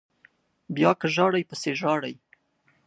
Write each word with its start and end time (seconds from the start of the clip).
بیا 0.75 0.91
که 0.99 1.07
ژاړئ 1.15 1.43
پسې 1.49 1.71
ژاړئ 1.79 2.15